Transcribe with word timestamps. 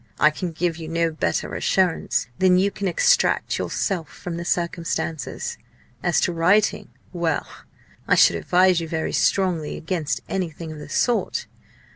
I 0.19 0.31
can 0.31 0.51
give 0.51 0.77
you 0.77 0.87
no 0.87 1.11
better 1.11 1.53
assurance 1.53 2.25
than 2.39 2.57
you 2.57 2.71
can 2.71 2.87
extract 2.87 3.59
yourself 3.59 4.09
from 4.09 4.35
the 4.37 4.43
circumstances. 4.45 5.59
As 6.01 6.19
to 6.21 6.33
writing 6.33 6.89
well! 7.13 7.45
I 8.07 8.15
should 8.15 8.35
advise 8.37 8.81
you 8.81 8.87
very 8.87 9.13
strongly 9.13 9.77
against 9.77 10.21
anything 10.27 10.71
of 10.71 10.79
the 10.79 10.89
sort. 10.89 11.45